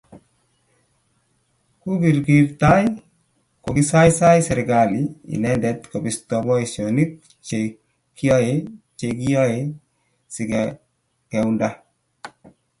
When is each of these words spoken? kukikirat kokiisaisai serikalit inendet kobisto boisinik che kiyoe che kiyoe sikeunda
kukikirat 1.81 2.87
kokiisaisai 3.63 4.39
serikalit 4.47 5.09
inendet 5.35 5.79
kobisto 5.91 6.35
boisinik 6.47 7.11
che 7.47 7.59
kiyoe 8.17 8.53
che 8.97 9.07
kiyoe 9.19 9.57
sikeunda 10.33 11.69